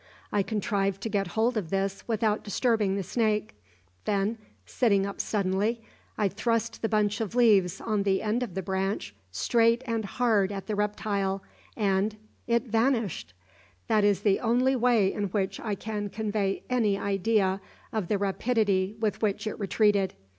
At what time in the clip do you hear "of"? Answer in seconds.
1.57-1.69, 7.21-7.35, 8.41-8.55, 17.93-18.07